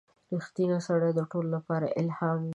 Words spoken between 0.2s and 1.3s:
•رښتینی سړی د